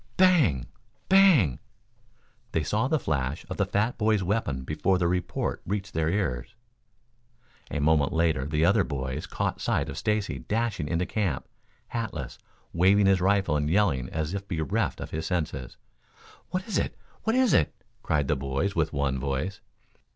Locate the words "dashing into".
10.39-11.05